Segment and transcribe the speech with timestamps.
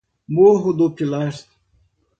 [0.29, 1.45] Morro do Pilar